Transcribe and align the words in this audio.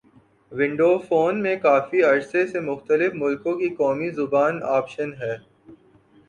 window 0.51 0.87
phone 0.99 1.41
میں 1.41 1.55
کافی 1.57 2.01
عرصے 2.03 2.45
سے 2.47 2.59
مختلف 2.61 3.13
ملکوں 3.15 3.55
کی 3.59 3.69
قومی 3.75 4.09
زبان 4.11 4.53
آپشن 4.71 5.13
ہے 5.21 5.35